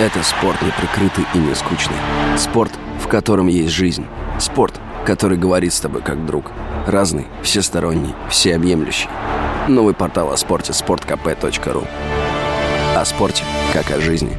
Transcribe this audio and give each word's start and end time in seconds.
Это 0.00 0.22
спорт 0.22 0.62
неприкрытый 0.62 1.26
и 1.34 1.38
не 1.38 1.54
скучный. 1.54 1.98
Спорт, 2.38 2.72
в 3.02 3.06
котором 3.06 3.48
есть 3.48 3.74
жизнь. 3.74 4.06
Спорт, 4.38 4.80
который 5.04 5.36
говорит 5.36 5.74
с 5.74 5.80
тобой 5.80 6.00
как 6.00 6.24
друг. 6.24 6.52
Разный, 6.86 7.26
всесторонний, 7.42 8.14
всеобъемлющий. 8.30 9.10
Новый 9.68 9.92
портал 9.92 10.32
о 10.32 10.38
спорте– 10.38 10.72
sportkp.ru 10.72 11.86
О 12.96 13.04
спорте, 13.04 13.44
как 13.74 13.90
о 13.90 14.00
жизни. 14.00 14.34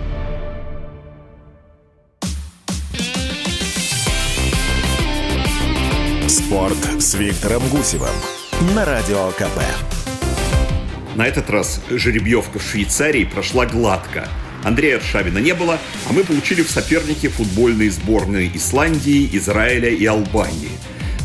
Спорт 6.28 6.84
с 7.00 7.14
Виктором 7.14 7.62
Гусевым 7.70 8.10
на 8.74 8.84
Радио 8.84 9.30
КП. 9.38 9.62
На 11.16 11.28
этот 11.28 11.52
раз 11.52 11.80
жеребьевка 11.92 12.58
в 12.58 12.64
Швейцарии 12.64 13.26
прошла 13.26 13.68
гладко. 13.68 14.28
Андрея 14.64 14.98
Аршавина 14.98 15.40
не 15.40 15.54
было, 15.54 15.80
а 16.08 16.14
мы 16.14 16.24
получили 16.24 16.62
в 16.62 16.70
соперники 16.70 17.28
футбольные 17.28 17.92
сборные 17.92 18.56
Исландии, 18.56 19.30
Израиля 19.34 19.90
и 19.90 20.06
Албании. 20.06 20.72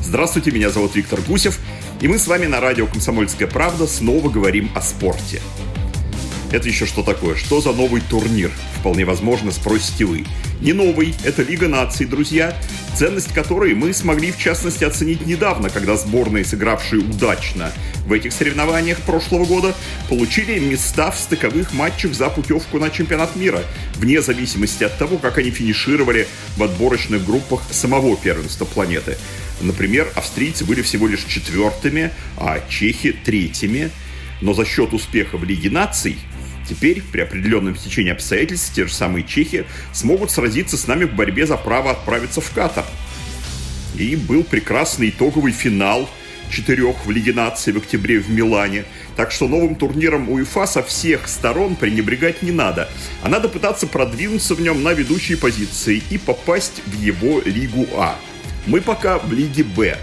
Здравствуйте, 0.02 0.50
меня 0.50 0.70
зовут 0.70 0.94
Виктор 0.94 1.20
Гусев, 1.20 1.58
и 2.00 2.08
мы 2.08 2.18
с 2.18 2.26
вами 2.26 2.46
на 2.46 2.60
радио 2.60 2.86
«Комсомольская 2.86 3.48
правда» 3.48 3.86
снова 3.86 4.28
говорим 4.28 4.70
о 4.74 4.80
спорте. 4.80 5.40
Это 6.52 6.68
еще 6.68 6.86
что 6.86 7.02
такое? 7.02 7.34
Что 7.34 7.60
за 7.60 7.72
новый 7.72 8.00
турнир? 8.00 8.50
Вполне 8.78 9.04
возможно, 9.04 9.50
спросите 9.50 10.04
вы. 10.04 10.24
Не 10.60 10.72
новый, 10.72 11.14
это 11.24 11.42
Лига 11.42 11.66
наций, 11.66 12.06
друзья, 12.06 12.56
ценность 12.96 13.34
которой 13.34 13.74
мы 13.74 13.92
смогли 13.92 14.30
в 14.30 14.38
частности 14.38 14.84
оценить 14.84 15.26
недавно, 15.26 15.70
когда 15.70 15.96
сборные, 15.96 16.44
сыгравшие 16.44 17.02
удачно 17.02 17.72
в 18.06 18.12
этих 18.12 18.32
соревнованиях 18.32 18.98
прошлого 19.00 19.44
года, 19.44 19.74
получили 20.08 20.58
места 20.60 21.10
в 21.10 21.18
стыковых 21.18 21.74
матчах 21.74 22.14
за 22.14 22.30
путевку 22.30 22.78
на 22.78 22.90
чемпионат 22.90 23.34
мира, 23.34 23.62
вне 23.96 24.22
зависимости 24.22 24.84
от 24.84 24.96
того, 24.98 25.18
как 25.18 25.38
они 25.38 25.50
финишировали 25.50 26.28
в 26.56 26.62
отборочных 26.62 27.26
группах 27.26 27.62
самого 27.70 28.16
первенства 28.16 28.64
планеты. 28.64 29.18
Например, 29.60 30.08
австрийцы 30.14 30.64
были 30.64 30.82
всего 30.82 31.08
лишь 31.08 31.24
четвертыми, 31.24 32.12
а 32.36 32.60
чехи 32.68 33.12
третьими. 33.12 33.90
Но 34.40 34.52
за 34.52 34.64
счет 34.64 34.92
успеха 34.92 35.38
в 35.38 35.44
Лиге 35.44 35.70
наций 35.70 36.18
Теперь, 36.68 37.02
при 37.02 37.20
определенном 37.20 37.76
стечении 37.76 38.12
обстоятельств, 38.12 38.74
те 38.74 38.86
же 38.86 38.92
самые 38.92 39.24
чехи 39.24 39.66
смогут 39.92 40.30
сразиться 40.30 40.76
с 40.76 40.86
нами 40.86 41.04
в 41.04 41.14
борьбе 41.14 41.46
за 41.46 41.56
право 41.56 41.92
отправиться 41.92 42.40
в 42.40 42.50
Катар. 42.52 42.84
И 43.96 44.16
был 44.16 44.42
прекрасный 44.44 45.10
итоговый 45.10 45.52
финал 45.52 46.08
четырех 46.50 47.06
в 47.06 47.10
Лиге 47.10 47.32
нации 47.32 47.72
в 47.72 47.78
октябре 47.78 48.18
в 48.18 48.30
Милане. 48.30 48.84
Так 49.16 49.30
что 49.32 49.48
новым 49.48 49.74
турниром 49.74 50.28
УЕФА 50.28 50.66
со 50.66 50.82
всех 50.82 51.28
сторон 51.28 51.76
пренебрегать 51.76 52.42
не 52.42 52.52
надо. 52.52 52.88
А 53.22 53.28
надо 53.28 53.48
пытаться 53.48 53.86
продвинуться 53.86 54.54
в 54.54 54.60
нем 54.60 54.82
на 54.82 54.92
ведущие 54.92 55.38
позиции 55.38 56.02
и 56.10 56.18
попасть 56.18 56.82
в 56.86 57.00
его 57.00 57.40
Лигу 57.44 57.86
А. 57.94 58.16
Мы 58.66 58.80
пока 58.80 59.18
в 59.18 59.32
Лиге 59.32 59.64
Б. 59.64 59.96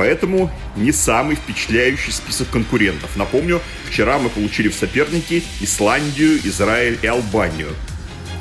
Поэтому 0.00 0.50
не 0.76 0.92
самый 0.92 1.36
впечатляющий 1.36 2.10
список 2.10 2.48
конкурентов. 2.48 3.10
Напомню, 3.16 3.60
вчера 3.86 4.18
мы 4.18 4.30
получили 4.30 4.68
в 4.68 4.74
соперники 4.74 5.42
Исландию, 5.60 6.40
Израиль 6.42 6.98
и 7.02 7.06
Албанию. 7.06 7.68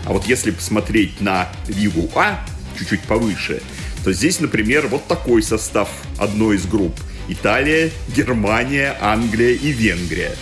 А 0.06 0.14
вот 0.14 0.26
если 0.26 0.52
посмотреть 0.52 1.20
на 1.20 1.50
Лигу 1.68 2.10
А, 2.16 2.46
чуть-чуть 2.78 3.02
повыше, 3.02 3.62
то 4.06 4.14
здесь, 4.14 4.40
например, 4.40 4.88
вот 4.88 5.06
такой 5.08 5.44
состав 5.44 5.90
одной 6.18 6.56
из 6.56 6.66
групп. 6.66 6.98
Италия, 7.28 7.92
Германия, 8.16 8.98
Англия 9.02 9.52
и 9.52 9.74
Венгрия. 9.74 10.38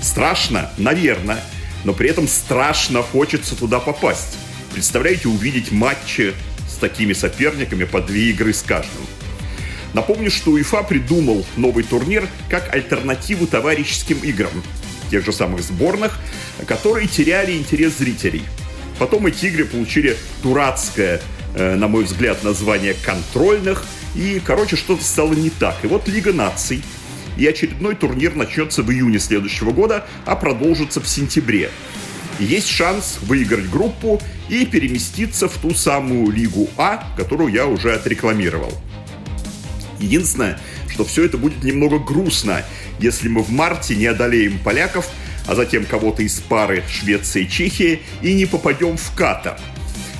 Страшно? 0.00 0.70
Наверное. 0.78 1.42
Но 1.82 1.94
при 1.94 2.10
этом 2.10 2.28
страшно 2.28 3.02
хочется 3.02 3.56
туда 3.56 3.80
попасть. 3.80 4.38
Представляете, 4.72 5.26
увидеть 5.26 5.72
матчи 5.72 6.32
с 6.68 6.76
такими 6.76 7.12
соперниками 7.12 7.82
по 7.82 8.00
две 8.00 8.30
игры 8.30 8.54
с 8.54 8.62
каждым. 8.62 9.02
Напомню, 9.92 10.30
что 10.30 10.52
УЕФА 10.52 10.84
придумал 10.84 11.44
новый 11.56 11.84
турнир 11.84 12.28
как 12.48 12.72
альтернативу 12.72 13.46
товарищеским 13.46 14.18
играм, 14.18 14.50
тех 15.10 15.24
же 15.24 15.32
самых 15.32 15.62
сборных, 15.62 16.18
которые 16.66 17.08
теряли 17.08 17.56
интерес 17.56 17.98
зрителей. 17.98 18.42
Потом 18.98 19.26
эти 19.26 19.46
игры 19.46 19.64
получили 19.64 20.16
дурацкое, 20.42 21.20
э, 21.54 21.74
на 21.74 21.88
мой 21.88 22.04
взгляд, 22.04 22.44
название 22.44 22.94
контрольных, 22.94 23.84
и, 24.14 24.40
короче, 24.44 24.76
что-то 24.76 25.02
стало 25.02 25.32
не 25.32 25.50
так. 25.50 25.76
И 25.82 25.86
вот 25.86 26.06
Лига 26.06 26.32
наций, 26.32 26.82
и 27.36 27.46
очередной 27.46 27.94
турнир 27.94 28.34
начнется 28.36 28.82
в 28.82 28.90
июне 28.92 29.18
следующего 29.18 29.72
года, 29.72 30.06
а 30.26 30.36
продолжится 30.36 31.00
в 31.00 31.08
сентябре. 31.08 31.70
Есть 32.38 32.68
шанс 32.68 33.18
выиграть 33.22 33.68
группу 33.68 34.20
и 34.48 34.64
переместиться 34.64 35.48
в 35.48 35.56
ту 35.58 35.74
самую 35.74 36.30
Лигу 36.30 36.68
А, 36.76 37.04
которую 37.16 37.52
я 37.52 37.66
уже 37.66 37.94
отрекламировал. 37.94 38.72
Единственное, 40.00 40.58
что 40.88 41.04
все 41.04 41.24
это 41.24 41.36
будет 41.36 41.62
немного 41.62 41.98
грустно, 41.98 42.64
если 42.98 43.28
мы 43.28 43.42
в 43.42 43.50
марте 43.50 43.94
не 43.94 44.06
одолеем 44.06 44.58
поляков, 44.58 45.08
а 45.46 45.54
затем 45.54 45.84
кого-то 45.84 46.22
из 46.22 46.40
пары 46.40 46.82
Швеция 46.90 47.42
и 47.42 47.48
Чехия 47.48 48.00
и 48.22 48.32
не 48.32 48.46
попадем 48.46 48.96
в 48.96 49.14
Катар. 49.14 49.58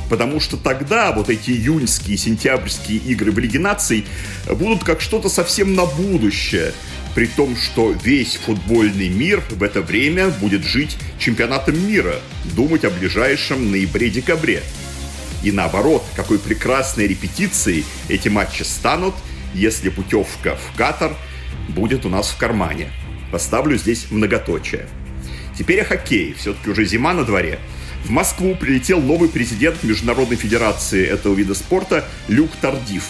Потому 0.09 0.41
что 0.41 0.57
тогда 0.57 1.13
вот 1.13 1.31
эти 1.31 1.51
июньские, 1.51 2.19
сентябрьские 2.19 2.99
игры 2.99 3.31
в 3.31 3.39
Лиге 3.39 3.61
наций 3.61 4.05
будут 4.49 4.83
как 4.83 5.01
что-то 5.01 5.29
совсем 5.29 5.75
на 5.75 5.87
будущее. 5.87 6.73
При 7.15 7.27
том, 7.27 7.57
что 7.57 7.95
весь 8.05 8.37
футбольный 8.37 9.09
мир 9.09 9.43
в 9.51 9.63
это 9.63 9.83
время 9.83 10.29
будет 10.29 10.65
жить 10.65 10.97
чемпионатом 11.19 11.79
мира, 11.87 12.17
думать 12.57 12.85
о 12.85 12.91
ближайшем 12.91 13.71
ноябре-декабре. 13.71 14.63
И 15.43 15.53
наоборот, 15.53 16.05
какой 16.17 16.39
прекрасной 16.39 17.07
репетицией 17.07 17.85
эти 18.09 18.29
матчи 18.29 18.63
станут– 18.63 19.15
если 19.55 19.89
путевка 19.89 20.57
в 20.57 20.77
Катар 20.77 21.15
будет 21.69 22.05
у 22.05 22.09
нас 22.09 22.31
в 22.31 22.37
кармане. 22.37 22.91
Поставлю 23.31 23.77
здесь 23.79 24.11
многоточие. 24.11 24.87
Теперь 25.57 25.83
о 25.83 25.85
хоккее. 25.85 26.35
Все-таки 26.35 26.71
уже 26.71 26.85
зима 26.85 27.13
на 27.13 27.25
дворе. 27.25 27.59
В 28.05 28.11
Москву 28.11 28.55
прилетел 28.55 29.01
новый 29.01 29.29
президент 29.29 29.83
Международной 29.83 30.37
Федерации 30.37 31.07
этого 31.07 31.35
вида 31.35 31.55
спорта 31.55 32.09
Люк 32.29 32.51
Тардив. 32.61 33.05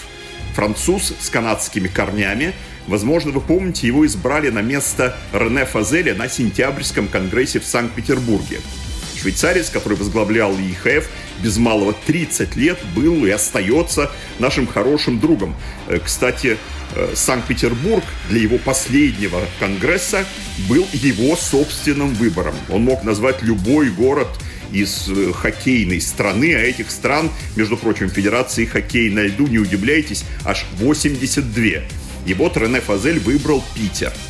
Француз 0.55 1.15
с 1.21 1.31
канадскими 1.31 1.89
корнями. 1.89 2.53
Возможно, 2.87 3.31
вы 3.31 3.41
помните, 3.41 3.87
его 3.87 4.05
избрали 4.05 4.51
на 4.51 4.63
место 4.63 5.17
Рене 5.33 5.65
Фазеля 5.65 6.15
на 6.15 6.29
сентябрьском 6.29 7.07
конгрессе 7.07 7.61
в 7.61 7.65
Санкт-Петербурге. 7.65 8.61
Швейцарец, 9.21 9.71
который 9.71 9.99
возглавлял 9.99 10.53
ИХФ 10.55 11.09
без 11.43 11.57
малого 11.59 11.95
30 12.07 12.57
лет, 12.57 12.79
был 12.95 13.25
и 13.25 13.31
остается 13.31 14.11
нашим 14.39 14.67
хорошим 14.67 15.21
другом. 15.21 15.55
Э, 15.89 15.99
кстати, 16.05 16.57
э, 16.95 17.13
Санкт-Петербург 17.15 18.05
для 18.29 18.41
его 18.41 18.59
последнего 18.59 19.41
конгресса 19.59 20.25
был 20.69 20.87
его 20.93 21.37
собственным 21.37 22.15
выбором. 22.15 22.55
Он 22.69 22.83
мог 22.85 23.05
назвать 23.05 23.43
любой 23.43 23.91
город 23.91 24.29
из 24.73 25.09
э, 25.09 25.33
хоккейной 25.33 26.01
страны, 26.01 26.55
а 26.55 26.61
этих 26.61 26.91
стран, 26.91 27.31
между 27.57 27.77
прочим, 27.77 28.09
Федерации 28.09 28.65
хоккея 28.65 29.11
на 29.13 29.21
льду, 29.21 29.47
не 29.47 29.59
удивляйтесь, 29.59 30.25
аж 30.45 30.65
82. 30.79 31.83
И 32.27 32.35
вот 32.35 32.57
Рене 32.57 32.81
Фазель 32.81 33.19
выбрал 33.19 33.65
Питер– 33.75 34.13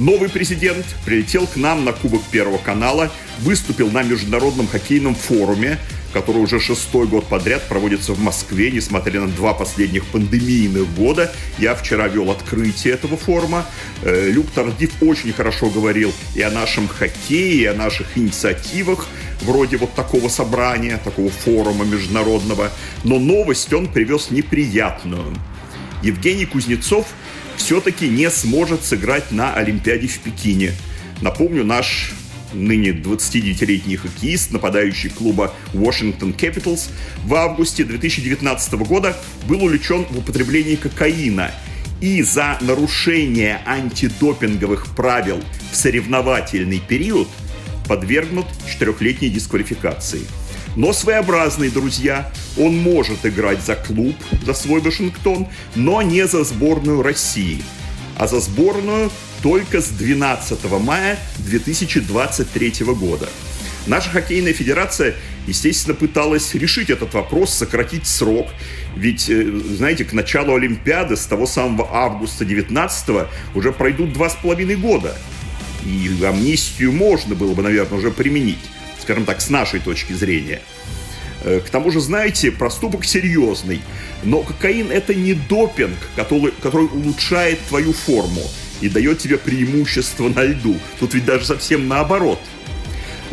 Новый 0.00 0.30
президент 0.30 0.86
прилетел 1.04 1.46
к 1.46 1.56
нам 1.56 1.84
на 1.84 1.92
Кубок 1.92 2.22
Первого 2.32 2.56
канала, 2.56 3.12
выступил 3.40 3.90
на 3.90 4.02
Международном 4.02 4.66
хоккейном 4.66 5.14
форуме, 5.14 5.78
который 6.14 6.38
уже 6.38 6.58
шестой 6.58 7.06
год 7.06 7.26
подряд 7.26 7.68
проводится 7.68 8.14
в 8.14 8.18
Москве, 8.18 8.70
несмотря 8.70 9.20
на 9.20 9.28
два 9.28 9.52
последних 9.52 10.06
пандемийных 10.06 10.90
года. 10.94 11.30
Я 11.58 11.74
вчера 11.74 12.08
вел 12.08 12.30
открытие 12.30 12.94
этого 12.94 13.18
форума. 13.18 13.66
Э, 14.02 14.30
Люк 14.30 14.46
Тардив 14.52 14.90
очень 15.02 15.34
хорошо 15.34 15.68
говорил 15.68 16.14
и 16.34 16.40
о 16.40 16.50
нашем 16.50 16.88
хоккее, 16.88 17.60
и 17.60 17.66
о 17.66 17.74
наших 17.74 18.16
инициативах, 18.16 19.06
вроде 19.42 19.76
вот 19.76 19.94
такого 19.94 20.30
собрания, 20.30 20.98
такого 21.04 21.28
форума 21.28 21.84
международного. 21.84 22.70
Но 23.04 23.18
новость 23.18 23.70
он 23.74 23.86
привез 23.86 24.30
неприятную. 24.30 25.36
Евгений 26.02 26.46
Кузнецов– 26.46 27.06
все-таки 27.60 28.08
не 28.08 28.30
сможет 28.30 28.84
сыграть 28.84 29.30
на 29.30 29.52
Олимпиаде 29.52 30.08
в 30.08 30.18
Пекине. 30.20 30.72
Напомню, 31.20 31.62
наш 31.62 32.12
ныне 32.54 32.90
29-летний 32.90 33.96
хоккеист, 33.96 34.50
нападающий 34.50 35.10
клуба 35.10 35.54
Washington 35.74 36.34
Capitals, 36.34 36.88
в 37.24 37.34
августе 37.34 37.84
2019 37.84 38.72
года 38.74 39.14
был 39.46 39.62
увлечен 39.62 40.06
в 40.08 40.18
употреблении 40.18 40.76
кокаина 40.76 41.52
и 42.00 42.22
за 42.22 42.56
нарушение 42.62 43.60
антидопинговых 43.66 44.96
правил 44.96 45.40
в 45.70 45.76
соревновательный 45.76 46.80
период 46.80 47.28
подвергнут 47.86 48.46
четырехлетней 48.66 49.28
дисквалификации– 49.28 50.22
но 50.76 50.92
своеобразный, 50.92 51.70
друзья. 51.70 52.30
Он 52.56 52.76
может 52.76 53.24
играть 53.24 53.62
за 53.62 53.74
клуб, 53.76 54.16
за 54.44 54.54
свой 54.54 54.80
Вашингтон, 54.80 55.48
но 55.74 56.02
не 56.02 56.26
за 56.26 56.44
сборную 56.44 57.02
России. 57.02 57.62
А 58.16 58.26
за 58.26 58.40
сборную 58.40 59.10
только 59.42 59.80
с 59.80 59.88
12 59.88 60.64
мая 60.80 61.18
2023 61.38 62.84
года. 62.94 63.28
Наша 63.86 64.10
хоккейная 64.10 64.52
федерация, 64.52 65.14
естественно, 65.46 65.94
пыталась 65.94 66.54
решить 66.54 66.90
этот 66.90 67.14
вопрос, 67.14 67.54
сократить 67.54 68.06
срок. 68.06 68.48
Ведь, 68.94 69.30
э, 69.30 69.42
знаете, 69.76 70.04
к 70.04 70.12
началу 70.12 70.54
Олимпиады 70.54 71.16
с 71.16 71.24
того 71.24 71.46
самого 71.46 71.88
августа 71.90 72.44
19 72.44 73.26
уже 73.54 73.72
пройдут 73.72 74.12
два 74.12 74.28
с 74.28 74.34
половиной 74.34 74.76
года. 74.76 75.16
И 75.84 76.22
амнистию 76.22 76.92
можно 76.92 77.34
было 77.34 77.54
бы, 77.54 77.62
наверное, 77.62 77.98
уже 77.98 78.10
применить, 78.10 78.58
скажем 79.10 79.24
так, 79.24 79.40
с 79.40 79.50
нашей 79.50 79.80
точки 79.80 80.12
зрения. 80.12 80.60
Э, 81.42 81.60
к 81.66 81.68
тому 81.68 81.90
же, 81.90 81.98
знаете, 81.98 82.52
проступок 82.52 83.04
серьезный. 83.04 83.82
Но 84.22 84.42
кокаин 84.42 84.92
это 84.92 85.16
не 85.16 85.34
допинг, 85.34 85.98
который, 86.14 86.52
который 86.62 86.86
улучшает 86.86 87.58
твою 87.68 87.92
форму 87.92 88.42
и 88.80 88.88
дает 88.88 89.18
тебе 89.18 89.36
преимущество 89.36 90.28
на 90.28 90.44
льду. 90.44 90.76
Тут 91.00 91.14
ведь 91.14 91.24
даже 91.24 91.44
совсем 91.44 91.88
наоборот. 91.88 92.38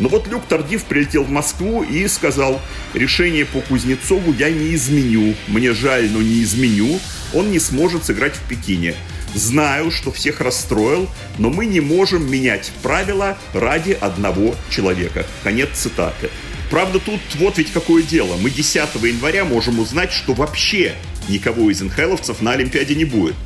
Но 0.00 0.08
вот 0.08 0.26
Люк 0.26 0.42
Тардив 0.48 0.82
прилетел 0.82 1.22
в 1.22 1.30
Москву 1.30 1.84
и 1.84 2.08
сказал, 2.08 2.60
решение 2.92 3.44
по 3.44 3.60
Кузнецову 3.60 4.32
я 4.32 4.50
не 4.50 4.74
изменю. 4.74 5.36
Мне 5.46 5.74
жаль, 5.74 6.10
но 6.10 6.20
не 6.20 6.42
изменю. 6.42 6.98
Он 7.32 7.52
не 7.52 7.60
сможет 7.60 8.04
сыграть 8.04 8.34
в 8.34 8.48
Пекине. 8.48 8.96
Знаю, 9.34 9.90
что 9.90 10.10
всех 10.10 10.40
расстроил, 10.40 11.08
но 11.38 11.50
мы 11.50 11.66
не 11.66 11.80
можем 11.80 12.30
менять 12.30 12.72
правила 12.82 13.36
ради 13.52 13.92
одного 13.92 14.54
человека. 14.70 15.26
Конец 15.42 15.70
цитаты. 15.74 16.30
Правда, 16.70 16.98
тут 17.00 17.20
вот 17.36 17.58
ведь 17.58 17.72
какое 17.72 18.02
дело. 18.02 18.36
Мы 18.36 18.50
10 18.50 18.94
января 19.02 19.44
можем 19.44 19.78
узнать, 19.78 20.12
что 20.12 20.34
вообще 20.34 20.94
никого 21.28 21.70
из 21.70 21.80
инхайловцев 21.82 22.42
на 22.42 22.52
Олимпиаде 22.52 22.94
не 22.94 23.04
будет. 23.04 23.36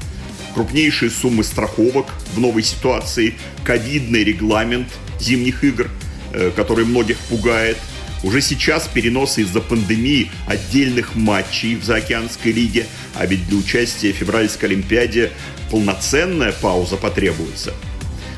Крупнейшие 0.54 1.10
суммы 1.10 1.44
страховок 1.44 2.06
в 2.34 2.40
новой 2.40 2.62
ситуации, 2.62 3.34
ковидный 3.64 4.24
регламент 4.24 4.88
зимних 5.18 5.64
игр, 5.64 5.88
э, 6.32 6.50
который 6.54 6.84
многих 6.84 7.16
пугает, 7.18 7.78
уже 8.22 8.40
сейчас 8.40 8.88
переносы 8.88 9.42
из-за 9.42 9.60
пандемии 9.60 10.30
отдельных 10.46 11.14
матчей 11.14 11.74
в 11.74 11.84
Заокеанской 11.84 12.52
лиге, 12.52 12.86
а 13.14 13.26
ведь 13.26 13.48
для 13.48 13.58
участия 13.58 14.12
в 14.12 14.16
февральской 14.16 14.68
Олимпиаде 14.68 15.30
полноценная 15.70 16.52
пауза 16.52 16.96
потребуется. 16.96 17.72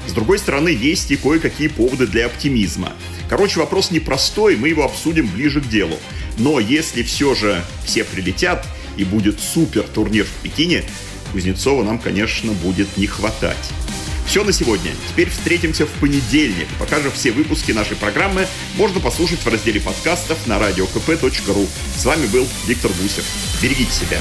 С 0.07 0.13
другой 0.13 0.39
стороны, 0.39 0.69
есть 0.69 1.11
и 1.11 1.17
кое-какие 1.17 1.69
поводы 1.69 2.07
для 2.07 2.27
оптимизма– 2.27 2.93
Короче, 3.29 3.61
вопрос 3.61 3.91
непростой, 3.91 4.57
мы 4.57 4.69
его 4.69 4.85
обсудим 4.85 5.27
ближе 5.27 5.61
к 5.61 5.69
делу. 5.69 5.99
Но 6.39 6.61
если 6.61 7.03
все 7.03 7.35
же 7.35 7.65
все 7.85 8.05
прилетят 8.05 8.67
и 8.97 9.05
будет 9.05 9.41
супер 9.41 9.83
турнир 9.83 10.25
в 10.25 10.43
Пекине, 10.43 10.85
Кузнецова 11.33 11.83
нам, 11.83 11.99
конечно, 11.99 12.53
будет 12.53 12.97
не 12.97 13.07
хватать. 13.07 13.73
Все 14.27 14.45
на 14.45 14.53
сегодня. 14.53 14.93
Теперь 15.09 15.31
встретимся 15.31 15.87
в 15.87 15.91
понедельник. 16.01 16.69
Пока 16.79 17.01
же 17.01 17.11
все 17.11 17.33
выпуски 17.33 17.73
нашей 17.73 17.97
программы 17.97 18.47
можно 18.77 19.01
послушать 19.01 19.41
в 19.41 19.49
разделе 19.49 19.81
подкастов 19.81 20.47
на 20.47 20.55
radiokp.ru. 20.55 21.69
С 21.97 22.05
вами 22.05 22.27
был 22.27 22.47
Виктор 22.67 22.91
Гусев. 22.93 23.25
Берегите 23.63 23.93
себя. 23.93 24.19